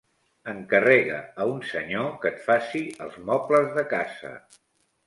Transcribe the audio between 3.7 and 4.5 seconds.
de casa.